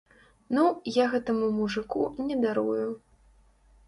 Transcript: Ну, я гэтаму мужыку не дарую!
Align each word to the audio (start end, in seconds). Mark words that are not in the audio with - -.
Ну, 0.57 0.61
я 0.95 1.03
гэтаму 1.11 1.49
мужыку 1.57 2.01
не 2.31 2.39
дарую! 2.47 2.89